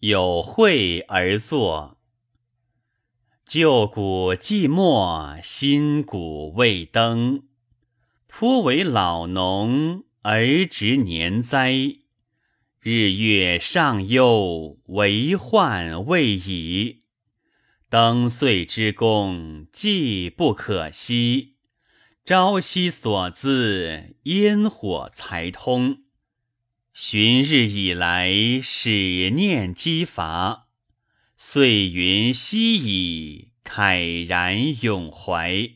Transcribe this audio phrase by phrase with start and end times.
[0.00, 1.98] 有会而作。
[3.44, 7.42] 旧谷既没，新谷未登。
[8.28, 11.72] 颇为老农而值年灾，
[12.78, 17.00] 日月上忧，为患未已。
[17.88, 21.56] 登岁之功，既不可惜。
[22.24, 26.02] 朝夕所资，烟火才通。
[27.00, 30.66] 旬日以来，始念积乏。
[31.36, 35.70] 岁云稀矣，慨然永怀。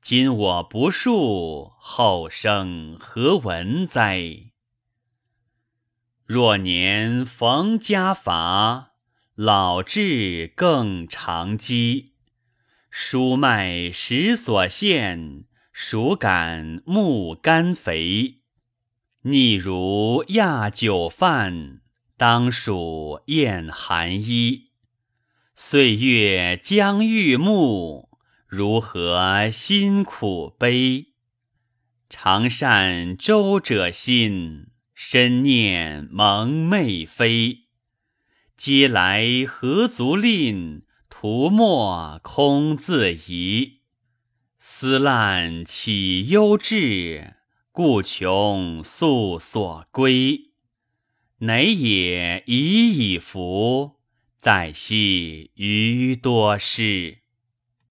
[0.00, 4.52] 今我不述，后生何闻哉？
[6.24, 8.92] 若年逢家乏，
[9.34, 12.12] 老至更长饥。
[12.88, 18.36] 书麦食所限，孰感木甘肥？
[19.22, 21.80] 逆如亚酒饭，
[22.16, 24.70] 当属厌寒衣。
[25.56, 28.08] 岁月将欲暮。
[28.46, 31.08] 如何辛苦悲？
[32.08, 37.64] 常善周者心，深念蒙昧非。
[38.56, 40.84] 嗟来何足吝？
[41.10, 43.80] 徒莫空自疑。
[44.60, 47.34] 思滥岂忧志？
[47.78, 50.50] 故穷速所归。
[51.38, 54.00] 馁也已矣夫！
[54.40, 57.18] 再惜余多事。